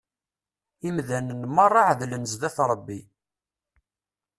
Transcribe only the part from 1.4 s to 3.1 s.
merra εedlen zzat Rebbi.